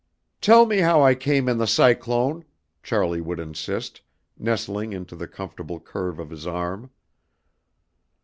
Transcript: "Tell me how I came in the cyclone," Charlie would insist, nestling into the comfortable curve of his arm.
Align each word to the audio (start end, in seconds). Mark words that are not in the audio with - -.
"Tell 0.41 0.65
me 0.65 0.79
how 0.79 1.03
I 1.03 1.13
came 1.13 1.47
in 1.47 1.59
the 1.59 1.67
cyclone," 1.67 2.43
Charlie 2.81 3.21
would 3.21 3.39
insist, 3.39 4.01
nestling 4.35 4.93
into 4.93 5.15
the 5.15 5.27
comfortable 5.27 5.79
curve 5.79 6.17
of 6.17 6.31
his 6.31 6.47
arm. 6.47 6.89